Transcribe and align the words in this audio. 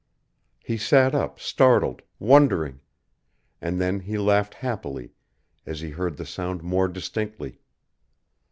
He 0.63 0.77
sat 0.77 1.13
up, 1.13 1.39
startled, 1.39 2.01
wondering, 2.17 2.79
and 3.61 3.79
then 3.79 3.99
he 3.99 4.17
laughed 4.17 4.55
happily 4.55 5.13
as 5.63 5.79
he 5.81 5.91
heard 5.91 6.17
the 6.17 6.25
sound 6.25 6.63
more 6.63 6.87
distinctly. 6.87 7.59